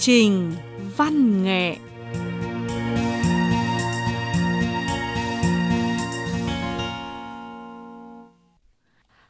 [0.00, 0.52] trình
[0.96, 1.76] văn nghệ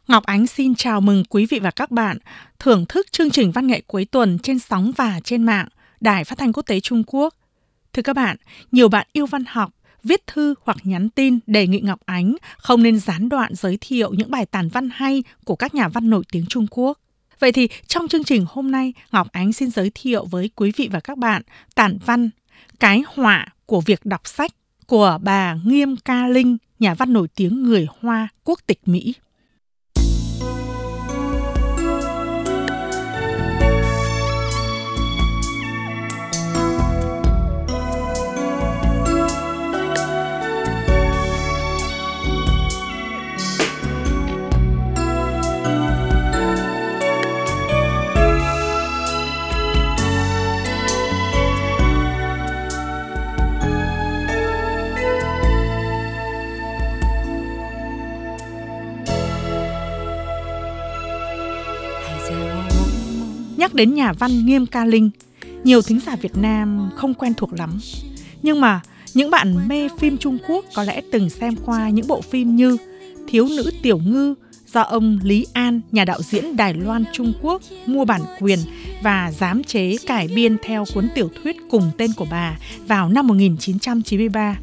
[0.08, 2.18] Ngọc Ánh xin chào mừng quý vị và các bạn
[2.58, 5.68] thưởng thức chương trình văn nghệ cuối tuần trên sóng và trên mạng
[6.00, 7.34] Đài Phát thanh Quốc tế Trung Quốc.
[7.92, 8.36] Thưa các bạn,
[8.72, 9.70] nhiều bạn yêu văn học,
[10.04, 14.14] viết thư hoặc nhắn tin đề nghị Ngọc Ánh không nên gián đoạn giới thiệu
[14.14, 16.98] những bài tản văn hay của các nhà văn nổi tiếng Trung Quốc.
[17.40, 20.88] Vậy thì trong chương trình hôm nay, Ngọc Ánh xin giới thiệu với quý vị
[20.92, 21.42] và các bạn
[21.74, 22.30] tản văn
[22.80, 24.50] Cái họa của việc đọc sách
[24.86, 29.14] của bà Nghiêm Ca Linh, nhà văn nổi tiếng người Hoa quốc tịch Mỹ.
[63.70, 65.10] Nhắc đến nhà văn Nghiêm Ca Linh,
[65.64, 67.78] nhiều thính giả Việt Nam không quen thuộc lắm.
[68.42, 68.80] Nhưng mà
[69.14, 72.76] những bạn mê phim Trung Quốc có lẽ từng xem qua những bộ phim như
[73.28, 74.34] Thiếu nữ tiểu ngư
[74.66, 78.58] do ông Lý An, nhà đạo diễn Đài Loan Trung Quốc, mua bản quyền
[79.02, 83.26] và giám chế cải biên theo cuốn tiểu thuyết cùng tên của bà vào năm
[83.26, 84.58] 1993.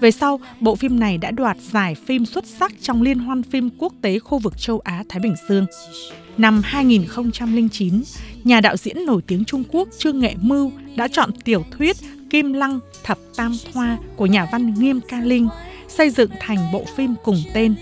[0.00, 3.70] Về sau, bộ phim này đã đoạt giải phim xuất sắc trong Liên hoan phim
[3.78, 5.66] quốc tế khu vực châu Á Thái Bình Dương.
[6.38, 8.02] Năm 2009,
[8.46, 11.96] nhà đạo diễn nổi tiếng Trung Quốc Trương Nghệ Mưu đã chọn tiểu thuyết
[12.30, 15.48] Kim Lăng Thập Tam Thoa của nhà văn Nghiêm Ca Linh
[15.88, 17.74] xây dựng thành bộ phim cùng tên.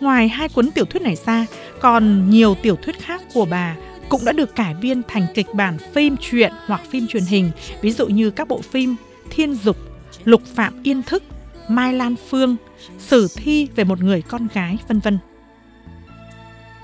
[0.00, 1.46] Ngoài hai cuốn tiểu thuyết này ra,
[1.80, 3.76] còn nhiều tiểu thuyết khác của bà
[4.08, 7.50] cũng đã được cải biên thành kịch bản phim truyện hoặc phim truyền hình,
[7.82, 8.96] ví dụ như các bộ phim
[9.30, 9.76] Thiên Dục,
[10.24, 11.22] Lục Phạm Yên Thức,
[11.68, 12.56] Mai Lan Phương,
[12.98, 15.18] Sử thi về một người con gái, vân vân.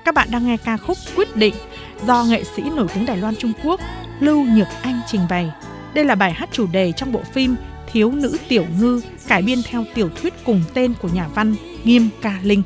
[0.05, 1.53] Các bạn đang nghe ca khúc Quyết định
[2.07, 3.81] do nghệ sĩ nổi tiếng Đài Loan, Trung Quốc
[4.19, 5.51] Lưu Nhược Anh trình bày.
[5.93, 7.55] Đây là bài hát chủ đề trong bộ phim
[7.91, 12.09] Thiếu nữ tiểu ngư, cải biên theo tiểu thuyết cùng tên của nhà văn Nghiêm
[12.21, 12.63] Ca Linh.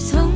[0.00, 0.29] always home.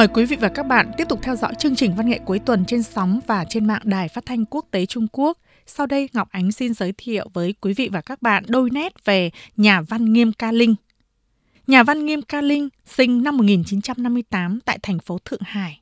[0.00, 2.38] Mời quý vị và các bạn tiếp tục theo dõi chương trình văn nghệ cuối
[2.38, 5.38] tuần trên sóng và trên mạng Đài Phát thanh Quốc tế Trung Quốc.
[5.66, 9.04] Sau đây Ngọc Ánh xin giới thiệu với quý vị và các bạn đôi nét
[9.04, 10.74] về nhà văn Nghiêm Ca Linh.
[11.66, 15.80] Nhà văn Nghiêm Ca Linh sinh năm 1958 tại thành phố Thượng Hải.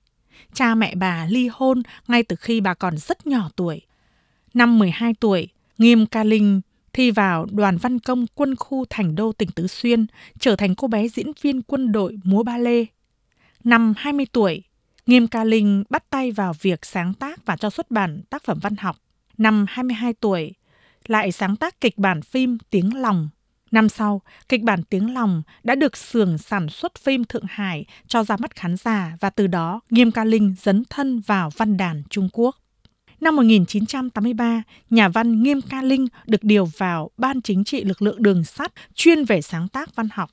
[0.54, 3.80] Cha mẹ bà ly hôn ngay từ khi bà còn rất nhỏ tuổi.
[4.54, 5.48] Năm 12 tuổi,
[5.78, 6.60] Nghiêm Ca Linh
[6.92, 10.06] thi vào đoàn văn công quân khu Thành Đô tỉnh Tứ Xuyên,
[10.38, 12.86] trở thành cô bé diễn viên quân đội múa ba lê.
[13.68, 14.62] Năm 20 tuổi,
[15.06, 18.58] Nghiêm Ca Linh bắt tay vào việc sáng tác và cho xuất bản tác phẩm
[18.62, 18.96] văn học.
[19.38, 20.54] Năm 22 tuổi,
[21.06, 23.28] lại sáng tác kịch bản phim Tiếng Lòng.
[23.70, 28.24] Năm sau, kịch bản Tiếng Lòng đã được xưởng sản xuất phim Thượng Hải cho
[28.24, 32.02] ra mắt khán giả và từ đó Nghiêm Ca Linh dấn thân vào văn đàn
[32.10, 32.56] Trung Quốc.
[33.20, 38.22] Năm 1983, nhà văn Nghiêm Ca Linh được điều vào Ban Chính trị lực lượng
[38.22, 40.30] đường sắt chuyên về sáng tác văn học.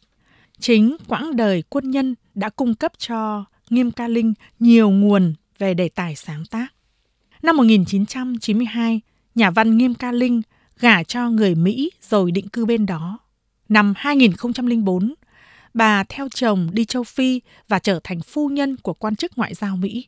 [0.59, 5.73] Chính quãng đời quân nhân đã cung cấp cho Nghiêm Ca Linh nhiều nguồn về
[5.73, 6.67] đề tài sáng tác.
[7.41, 9.01] Năm 1992,
[9.35, 10.41] nhà văn Nghiêm Ca Linh
[10.79, 13.19] gả cho người Mỹ rồi định cư bên đó.
[13.69, 15.13] Năm 2004,
[15.73, 19.53] bà theo chồng đi châu Phi và trở thành phu nhân của quan chức ngoại
[19.53, 20.07] giao Mỹ.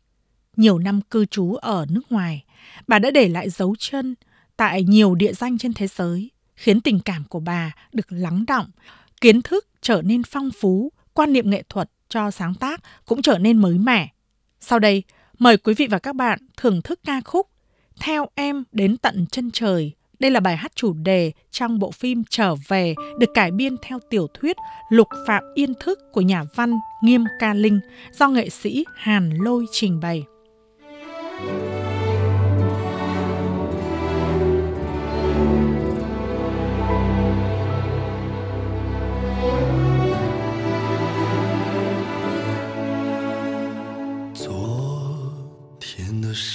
[0.55, 2.43] Nhiều năm cư trú ở nước ngoài,
[2.87, 4.15] bà đã để lại dấu chân
[4.57, 8.71] tại nhiều địa danh trên thế giới, khiến tình cảm của bà được lắng động,
[9.21, 13.37] kiến thức trở nên phong phú, quan niệm nghệ thuật cho sáng tác cũng trở
[13.37, 14.09] nên mới mẻ.
[14.59, 15.03] Sau đây,
[15.39, 17.47] mời quý vị và các bạn thưởng thức ca khúc
[17.99, 19.91] Theo em đến tận chân trời.
[20.19, 23.99] Đây là bài hát chủ đề trong bộ phim Trở về được cải biên theo
[24.09, 24.57] tiểu thuyết
[24.89, 27.79] Lục Phạm Yên Thức của nhà văn Nghiêm Ca Linh
[28.11, 30.23] do nghệ sĩ Hàn Lôi trình bày.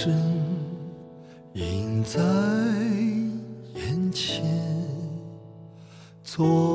[0.03, 0.11] 身
[1.53, 2.19] 映在
[3.73, 4.43] 眼前
[6.25, 6.72] 昨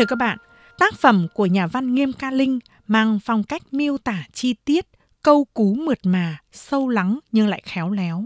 [0.00, 0.38] Thưa các bạn,
[0.78, 4.86] tác phẩm của nhà văn Nghiêm Ca Linh mang phong cách miêu tả chi tiết,
[5.22, 8.24] câu cú mượt mà, sâu lắng nhưng lại khéo léo.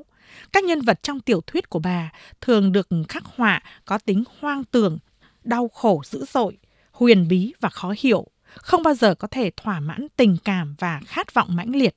[0.52, 4.64] Các nhân vật trong tiểu thuyết của bà thường được khắc họa có tính hoang
[4.64, 4.99] tưởng,
[5.45, 6.59] đau khổ dữ dội,
[6.93, 11.00] huyền bí và khó hiểu, không bao giờ có thể thỏa mãn tình cảm và
[11.07, 11.97] khát vọng mãnh liệt.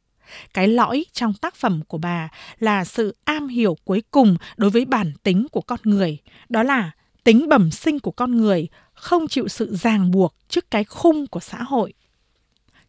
[0.53, 2.29] Cái lõi trong tác phẩm của bà
[2.59, 6.17] là sự am hiểu cuối cùng đối với bản tính của con người,
[6.49, 6.91] đó là
[7.23, 8.67] tính bẩm sinh của con người
[8.97, 11.93] không chịu sự ràng buộc trước cái khung của xã hội.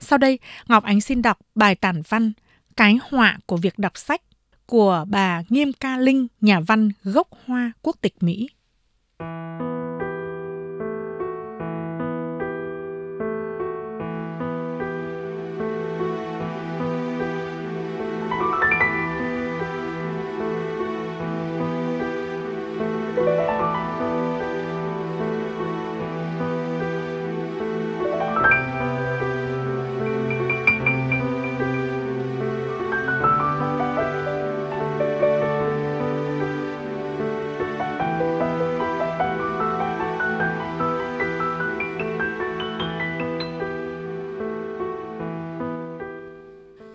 [0.00, 0.38] Sau đây,
[0.68, 2.32] Ngọc Ánh xin đọc bài tản văn
[2.76, 4.22] Cái họa của việc đọc sách
[4.66, 8.48] của bà Nghiêm Ca Linh, nhà văn gốc Hoa quốc tịch Mỹ.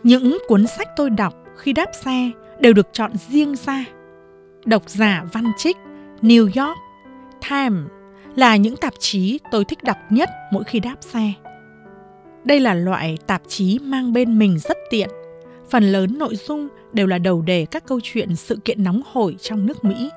[0.03, 3.85] Những cuốn sách tôi đọc khi đáp xe đều được chọn riêng ra.
[4.65, 5.77] Độc giả Văn Trích,
[6.21, 6.77] New York,
[7.49, 7.81] Time
[8.35, 11.33] là những tạp chí tôi thích đọc nhất mỗi khi đáp xe.
[12.43, 15.09] Đây là loại tạp chí mang bên mình rất tiện.
[15.69, 19.35] Phần lớn nội dung đều là đầu đề các câu chuyện sự kiện nóng hổi
[19.41, 20.09] trong nước Mỹ.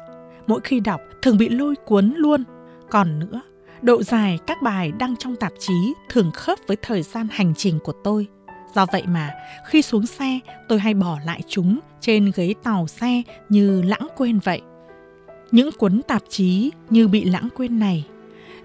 [0.47, 2.45] Mỗi khi đọc thường bị lôi cuốn luôn.
[2.91, 3.41] Còn nữa,
[3.83, 7.79] độ dài các bài đăng trong tạp chí thường khớp với thời gian hành trình
[7.85, 8.27] của tôi.
[8.75, 9.35] Do vậy mà,
[9.67, 14.39] khi xuống xe, tôi hay bỏ lại chúng trên ghế tàu xe như lãng quên
[14.39, 14.61] vậy.
[15.51, 18.05] Những cuốn tạp chí như bị lãng quên này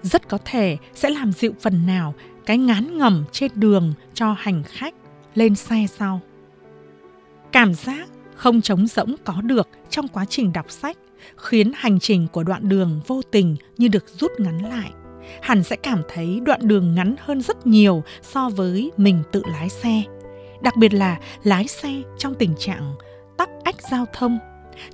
[0.02, 2.14] rất có thể sẽ làm dịu phần nào
[2.46, 4.94] cái ngán ngẩm trên đường cho hành khách
[5.34, 6.20] lên xe sau.
[7.52, 10.96] Cảm giác không trống rỗng có được trong quá trình đọc sách
[11.36, 14.90] khiến hành trình của đoạn đường vô tình như được rút ngắn lại
[15.40, 19.68] hẳn sẽ cảm thấy đoạn đường ngắn hơn rất nhiều so với mình tự lái
[19.68, 20.02] xe.
[20.60, 22.94] Đặc biệt là lái xe trong tình trạng
[23.36, 24.38] tắc ách giao thông,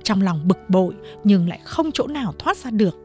[0.03, 0.93] trong lòng bực bội
[1.23, 2.97] nhưng lại không chỗ nào thoát ra được.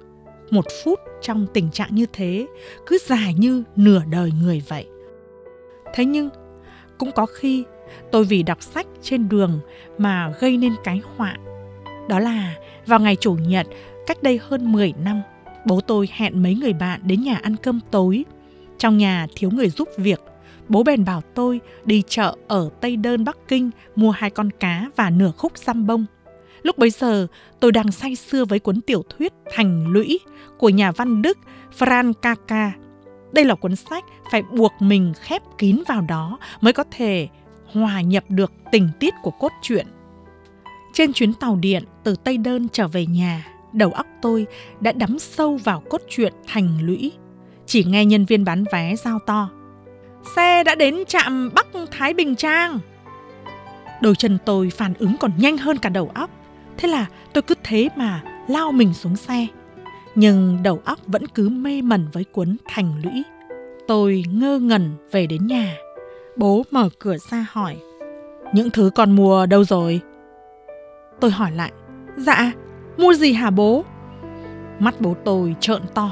[0.51, 2.47] Một phút trong tình trạng như thế
[2.87, 4.87] cứ dài như nửa đời người vậy.
[5.95, 6.29] Thế nhưng
[6.99, 7.65] cũng có khi
[8.13, 9.61] tôi vì đọc sách trên đường
[9.99, 11.37] mà gây nên cái họa.
[12.09, 12.55] Đó là
[12.87, 13.67] vào ngày Chủ nhật
[14.07, 15.23] cách đây hơn 10 năm,
[15.67, 18.25] bố tôi hẹn mấy người bạn đến nhà ăn cơm tối.
[18.79, 20.21] Trong nhà thiếu người giúp việc,
[20.69, 24.91] bố bèn bảo tôi đi chợ ở Tây Đơn Bắc Kinh mua hai con cá
[24.97, 26.07] và nửa khúc xăm bông.
[26.63, 27.27] Lúc bấy giờ,
[27.61, 30.21] tôi đang say sưa với cuốn tiểu thuyết Thành Lũy
[30.59, 31.39] của nhà văn Đức
[31.79, 32.71] Franz Kafka.
[33.33, 37.29] Đây là cuốn sách phải buộc mình khép kín vào đó mới có thể
[37.73, 39.87] hòa nhập được tình tiết của cốt truyện.
[40.93, 44.47] Trên chuyến tàu điện từ Tây Đơn trở về nhà, đầu óc tôi
[44.81, 47.13] đã đắm sâu vào cốt truyện thành lũy.
[47.67, 49.51] Chỉ nghe nhân viên bán vé giao to.
[50.37, 52.79] Xe đã đến trạm Bắc Thái Bình Trang.
[54.01, 56.31] Đôi chân tôi phản ứng còn nhanh hơn cả đầu óc.
[56.77, 59.47] Thế là tôi cứ thế mà lao mình xuống xe.
[60.15, 63.23] Nhưng đầu óc vẫn cứ mê mẩn với cuốn thành lũy.
[63.89, 65.77] Tôi ngơ ngẩn về đến nhà.
[66.37, 67.77] Bố mở cửa ra hỏi.
[68.53, 70.01] Những thứ con mua đâu rồi?
[71.21, 71.73] Tôi hỏi lại.
[72.17, 72.53] Dạ,
[72.99, 73.85] Mua gì hả bố?
[74.79, 76.11] Mắt bố tôi trợn to.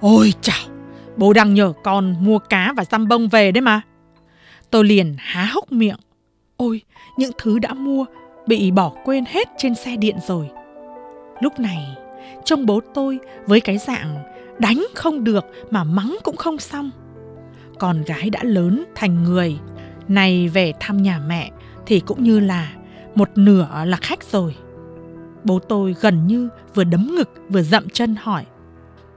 [0.00, 0.66] Ôi chào,
[1.16, 3.80] bố đang nhờ con mua cá và răm bông về đấy mà.
[4.70, 5.96] Tôi liền há hốc miệng.
[6.56, 6.82] Ôi,
[7.16, 8.04] những thứ đã mua
[8.46, 10.50] bị bỏ quên hết trên xe điện rồi.
[11.40, 11.96] Lúc này,
[12.44, 14.16] trông bố tôi với cái dạng
[14.58, 16.90] đánh không được mà mắng cũng không xong.
[17.78, 19.58] Con gái đã lớn thành người,
[20.08, 21.50] này về thăm nhà mẹ
[21.86, 22.72] thì cũng như là
[23.14, 24.56] một nửa là khách rồi.
[25.44, 28.46] Bố tôi gần như vừa đấm ngực vừa dậm chân hỏi.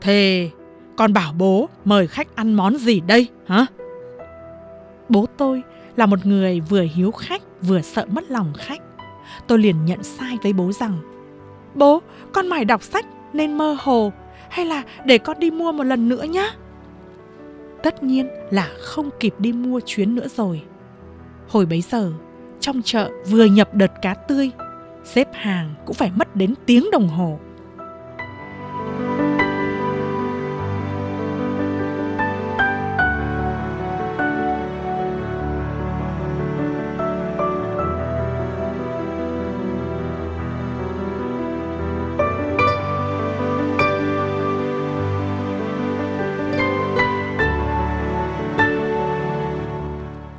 [0.02, 0.50] Thế
[0.98, 3.66] con bảo bố mời khách ăn món gì đây hả?
[5.10, 5.64] Bố tôi
[5.96, 8.82] là một người vừa hiếu khách vừa sợ mất lòng khách.
[9.48, 11.00] Tôi liền nhận sai với bố rằng
[11.76, 14.12] Bố, con mải đọc sách nên mơ hồ
[14.50, 16.50] hay là để con đi mua một lần nữa nhé?
[17.84, 20.62] Tất nhiên là không kịp đi mua chuyến nữa rồi.
[21.48, 22.12] Hồi bấy giờ,
[22.60, 24.52] trong chợ vừa nhập đợt cá tươi
[25.08, 27.40] xếp hàng cũng phải mất đến tiếng đồng hồ.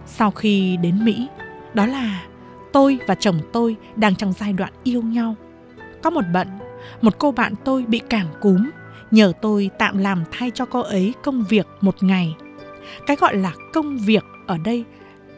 [0.06, 1.28] Sau khi đến Mỹ,
[1.74, 2.27] đó là
[2.72, 5.34] tôi và chồng tôi đang trong giai đoạn yêu nhau.
[6.02, 6.48] Có một bận,
[7.02, 8.70] một cô bạn tôi bị cảm cúm,
[9.10, 12.36] nhờ tôi tạm làm thay cho cô ấy công việc một ngày.
[13.06, 14.84] Cái gọi là công việc ở đây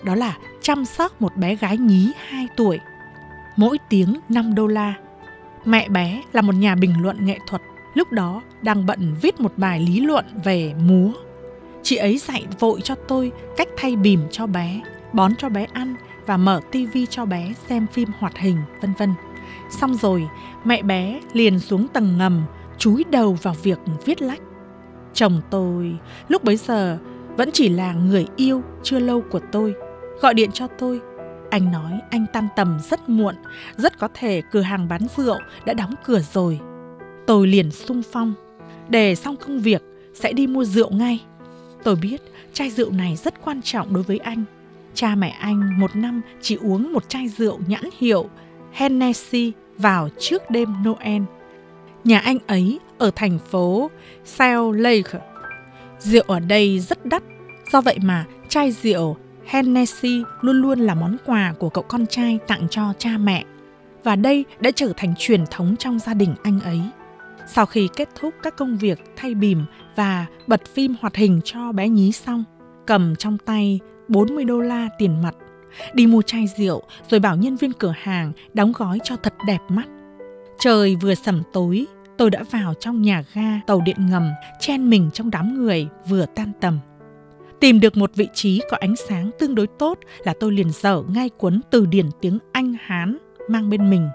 [0.02, 2.78] đó là chăm sóc một bé gái nhí 2 tuổi.
[3.56, 4.94] Mỗi tiếng 5 đô la.
[5.64, 7.62] Mẹ bé là một nhà bình luận nghệ thuật,
[7.94, 11.12] lúc đó đang bận viết một bài lý luận về múa.
[11.82, 14.80] Chị ấy dạy vội cho tôi cách thay bìm cho bé,
[15.12, 15.94] bón cho bé ăn
[16.30, 19.14] và mở tivi cho bé xem phim hoạt hình, vân vân.
[19.70, 20.28] Xong rồi,
[20.64, 22.42] mẹ bé liền xuống tầng ngầm,
[22.78, 24.40] chúi đầu vào việc viết lách.
[25.14, 25.96] Chồng tôi
[26.28, 26.98] lúc bấy giờ
[27.36, 29.74] vẫn chỉ là người yêu chưa lâu của tôi,
[30.20, 31.00] gọi điện cho tôi.
[31.50, 33.34] Anh nói anh tan tầm rất muộn,
[33.76, 36.60] rất có thể cửa hàng bán rượu đã đóng cửa rồi.
[37.26, 38.34] Tôi liền sung phong,
[38.88, 39.82] để xong công việc
[40.14, 41.24] sẽ đi mua rượu ngay.
[41.84, 44.44] Tôi biết chai rượu này rất quan trọng đối với anh.
[44.94, 48.28] Cha mẹ anh một năm chỉ uống một chai rượu nhãn hiệu
[48.72, 51.22] Hennessy vào trước đêm Noel.
[52.04, 53.90] Nhà anh ấy ở thành phố
[54.24, 55.18] Salt Lake.
[55.98, 57.22] Rượu ở đây rất đắt,
[57.72, 62.38] do vậy mà chai rượu Hennessy luôn luôn là món quà của cậu con trai
[62.46, 63.44] tặng cho cha mẹ.
[64.04, 66.80] Và đây đã trở thành truyền thống trong gia đình anh ấy.
[67.46, 69.64] Sau khi kết thúc các công việc thay bìm
[69.96, 72.44] và bật phim hoạt hình cho bé nhí xong,
[72.86, 75.34] cầm trong tay 40 đô la tiền mặt,
[75.94, 79.58] đi mua chai rượu rồi bảo nhân viên cửa hàng đóng gói cho thật đẹp
[79.68, 79.88] mắt.
[80.58, 81.86] Trời vừa sẩm tối,
[82.18, 86.26] tôi đã vào trong nhà ga tàu điện ngầm, chen mình trong đám người vừa
[86.26, 86.78] tan tầm.
[87.60, 91.02] Tìm được một vị trí có ánh sáng tương đối tốt là tôi liền dở
[91.08, 93.18] ngay cuốn từ điển tiếng Anh Hán
[93.48, 94.08] mang bên mình.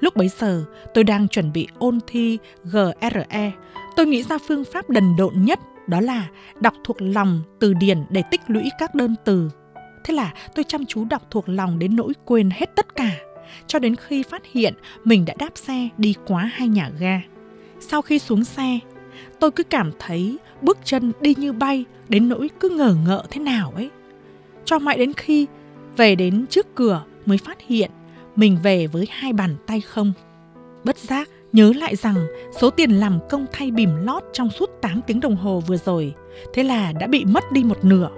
[0.00, 3.52] Lúc bấy giờ, tôi đang chuẩn bị ôn thi GRE.
[3.96, 6.28] Tôi nghĩ ra phương pháp đần độn nhất đó là
[6.60, 9.50] đọc thuộc lòng từ điển để tích lũy các đơn từ.
[10.04, 13.10] Thế là tôi chăm chú đọc thuộc lòng đến nỗi quên hết tất cả,
[13.66, 17.20] cho đến khi phát hiện mình đã đáp xe đi quá hai nhà ga.
[17.80, 18.78] Sau khi xuống xe,
[19.40, 23.40] tôi cứ cảm thấy bước chân đi như bay đến nỗi cứ ngờ ngợ thế
[23.40, 23.90] nào ấy.
[24.64, 25.46] Cho mãi đến khi
[25.96, 27.90] về đến trước cửa mới phát hiện
[28.36, 30.12] mình về với hai bàn tay không.
[30.84, 32.26] Bất giác nhớ lại rằng
[32.60, 36.14] số tiền làm công thay bìm lót trong suốt 8 tiếng đồng hồ vừa rồi,
[36.54, 38.10] thế là đã bị mất đi một nửa.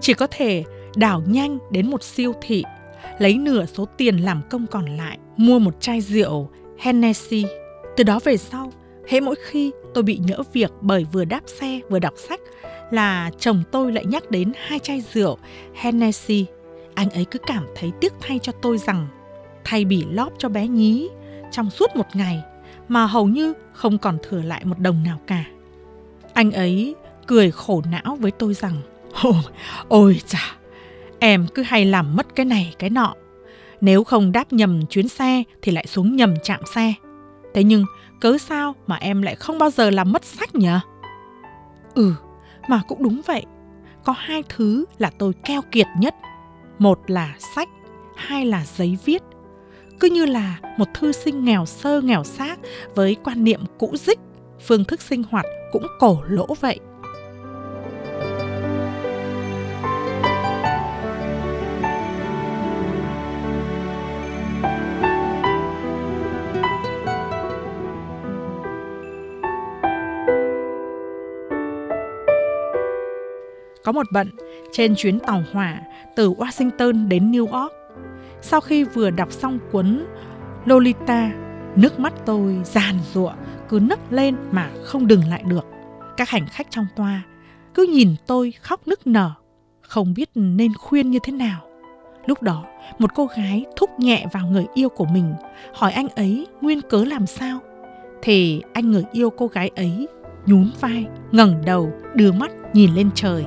[0.00, 0.64] Chỉ có thể
[0.96, 2.64] đảo nhanh đến một siêu thị,
[3.18, 7.44] lấy nửa số tiền làm công còn lại, mua một chai rượu Hennessy.
[7.96, 8.72] Từ đó về sau,
[9.08, 12.40] hễ mỗi khi tôi bị nhỡ việc bởi vừa đáp xe vừa đọc sách
[12.90, 15.38] là chồng tôi lại nhắc đến hai chai rượu
[15.74, 16.46] Hennessy.
[16.94, 19.08] Anh ấy cứ cảm thấy tiếc thay cho tôi rằng
[19.64, 21.08] thay bỉ lóp cho bé nhí
[21.54, 22.42] trong suốt một ngày
[22.88, 25.44] mà hầu như không còn thừa lại một đồng nào cả.
[26.32, 26.94] Anh ấy
[27.26, 28.82] cười khổ não với tôi rằng
[29.22, 29.34] Ôi,
[29.88, 30.56] ôi chà,
[31.18, 33.14] em cứ hay làm mất cái này cái nọ.
[33.80, 36.94] Nếu không đáp nhầm chuyến xe thì lại xuống nhầm chạm xe.
[37.54, 37.84] Thế nhưng
[38.20, 40.68] cớ sao mà em lại không bao giờ làm mất sách nhỉ?
[41.94, 42.14] Ừ,
[42.68, 43.44] mà cũng đúng vậy.
[44.04, 46.14] Có hai thứ là tôi keo kiệt nhất.
[46.78, 47.68] Một là sách,
[48.16, 49.22] hai là giấy viết
[50.00, 52.56] cứ như là một thư sinh nghèo sơ nghèo xác
[52.94, 54.18] với quan niệm cũ dích,
[54.66, 56.80] phương thức sinh hoạt cũng cổ lỗ vậy.
[73.84, 74.30] Có một bận
[74.72, 75.80] trên chuyến tàu hỏa
[76.16, 77.72] từ Washington đến New York
[78.44, 80.06] sau khi vừa đọc xong cuốn
[80.64, 81.30] Lolita,
[81.76, 83.32] nước mắt tôi giàn giụa
[83.68, 85.66] cứ nấc lên mà không đừng lại được.
[86.16, 87.22] Các hành khách trong toa
[87.74, 89.30] cứ nhìn tôi khóc nức nở,
[89.80, 91.60] không biết nên khuyên như thế nào.
[92.26, 92.64] Lúc đó,
[92.98, 95.34] một cô gái thúc nhẹ vào người yêu của mình,
[95.74, 97.58] hỏi anh ấy nguyên cớ làm sao.
[98.22, 100.08] Thì anh người yêu cô gái ấy
[100.46, 103.44] nhún vai, ngẩng đầu, đưa mắt nhìn lên trời,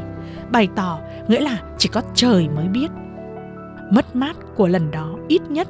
[0.51, 2.87] bày tỏ nghĩa là chỉ có trời mới biết
[3.91, 5.67] Mất mát của lần đó ít nhất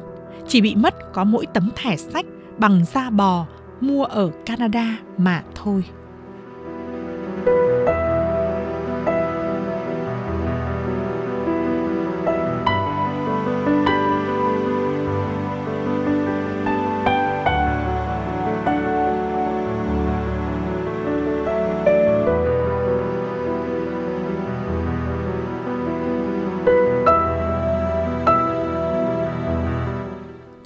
[0.48, 2.26] chỉ bị mất có mỗi tấm thẻ sách
[2.58, 3.46] bằng da bò
[3.82, 5.84] mua ở Canada mà thôi.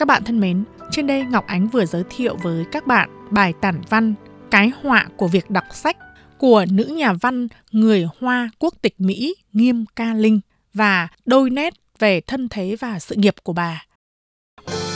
[0.00, 3.52] Các bạn thân mến, trên đây Ngọc Ánh vừa giới thiệu với các bạn bài
[3.60, 4.14] tản văn
[4.50, 5.96] Cái họa của việc đọc sách
[6.38, 10.40] của nữ nhà văn người Hoa quốc tịch Mỹ Nghiêm Ca Linh
[10.74, 13.82] và đôi nét về thân thế và sự nghiệp của bà.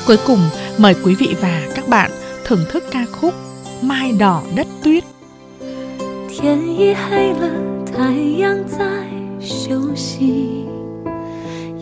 [0.07, 0.39] Cuối cùng,
[0.79, 2.11] mời quý vị và các bạn
[2.45, 3.35] thưởng thức ca khúc
[3.83, 5.05] Mai đỏ đất tuyết.
[6.29, 7.51] 天已黑了，
[7.87, 8.79] 太阳在
[9.41, 10.65] 休息。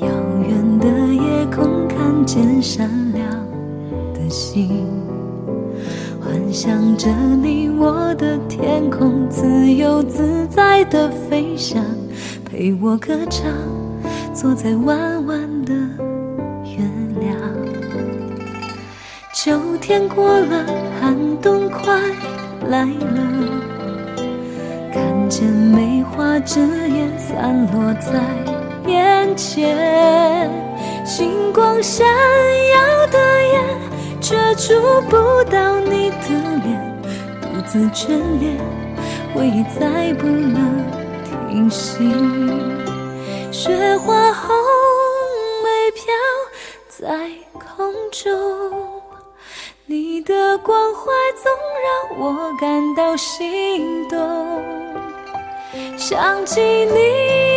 [0.00, 0.08] 遥
[0.48, 1.81] 远的夜空
[2.23, 3.29] 看见闪亮
[4.13, 4.88] 的星，
[6.21, 11.83] 幻想着你我的天空，自由自在的飞翔，
[12.45, 13.51] 陪我歌唱，
[14.33, 15.73] 坐在弯弯的
[16.63, 16.79] 月
[17.19, 17.38] 亮。
[19.33, 20.65] 秋天过了，
[21.01, 21.93] 寒冬快
[22.69, 23.21] 来了。
[24.93, 28.23] 看见梅花枝叶散落在
[28.89, 30.49] 眼前，
[31.05, 33.63] 星光闪耀的眼，
[34.21, 34.73] 却触
[35.09, 36.29] 不到你的
[36.63, 37.01] 脸，
[37.41, 38.07] 独自眷
[38.39, 38.57] 恋，
[39.35, 40.81] 回忆再不能
[41.49, 41.97] 停息。
[43.51, 44.55] 雪花红
[45.63, 46.03] 梅飘
[46.87, 49.01] 在空中。
[49.85, 51.51] 你的关怀总
[51.83, 54.63] 让我感到心动，
[55.97, 57.52] 想起你，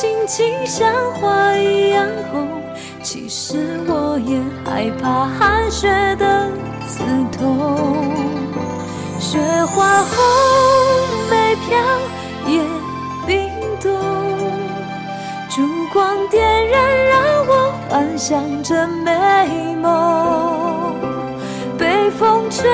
[0.00, 2.62] 心情像花一样红。
[3.02, 6.48] 其实我也害怕寒雪的
[6.86, 7.02] 刺
[7.36, 8.14] 痛，
[9.18, 10.16] 雪花红
[11.28, 11.76] 梅飘
[12.46, 12.62] 也
[13.26, 13.50] 冰
[13.82, 13.90] 冻，
[15.48, 20.94] 烛光点燃，让我幻想着美梦。
[21.76, 22.70] 被风吹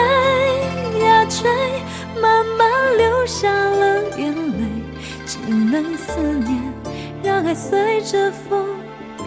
[1.02, 1.50] 呀吹，
[2.20, 4.66] 慢慢流下了眼泪，
[5.24, 6.73] 只能思念，
[7.42, 8.64] 爱随着风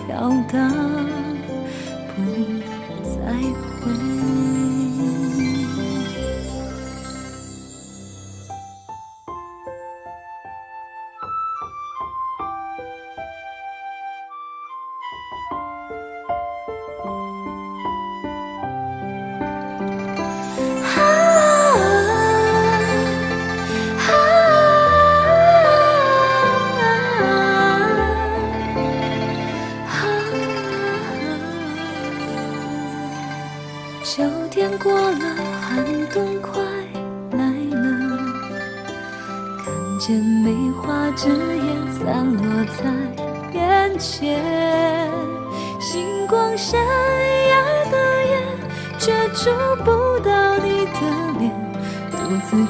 [0.07, 1.16] 飘荡，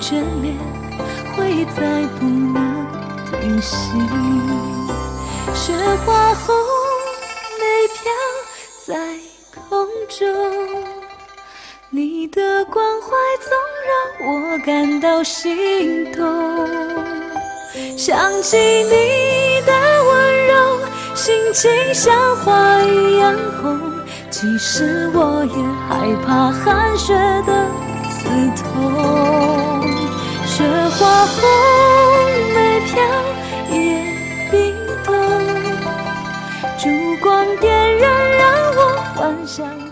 [0.10, 0.56] 眷恋，
[1.36, 1.82] 回忆再
[2.17, 2.88] 不能
[3.30, 3.76] 停息，
[5.54, 5.74] 雪
[6.06, 6.56] 花红
[7.60, 8.00] 梅飘
[8.86, 8.96] 在
[9.54, 10.26] 空中。
[11.89, 13.08] 你的关怀
[13.41, 13.52] 总
[13.86, 16.26] 让我感到心动，
[17.98, 19.74] 想起你的
[20.06, 20.80] 温柔，
[21.15, 23.78] 心情像花一样红。
[24.30, 25.52] 其实我也
[25.89, 27.13] 害怕寒雪
[27.46, 27.70] 的
[28.10, 29.57] 刺痛，
[30.57, 30.65] 雪
[30.99, 31.41] 花红
[32.55, 32.93] 梅飘
[33.71, 33.77] 也
[34.51, 34.75] 冰
[35.07, 35.12] 冻，
[36.79, 36.88] 烛
[37.23, 38.81] 光点燃，让我
[39.15, 39.83] 幻想。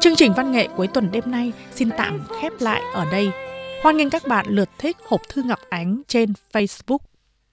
[0.00, 3.30] Chương trình văn nghệ cuối tuần đêm nay xin tạm khép lại ở đây.
[3.82, 6.98] Hoan nghênh các bạn lượt thích hộp thư Ngọc Ánh trên Facebook.